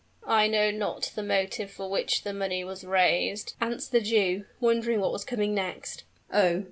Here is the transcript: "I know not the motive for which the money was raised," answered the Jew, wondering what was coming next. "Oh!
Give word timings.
"I 0.25 0.47
know 0.47 0.71
not 0.71 1.11
the 1.13 1.21
motive 1.21 1.69
for 1.69 1.87
which 1.87 2.23
the 2.23 2.33
money 2.33 2.63
was 2.63 2.83
raised," 2.83 3.53
answered 3.61 3.91
the 3.91 4.01
Jew, 4.01 4.45
wondering 4.59 4.99
what 4.99 5.11
was 5.13 5.23
coming 5.23 5.53
next. 5.53 6.05
"Oh! 6.33 6.59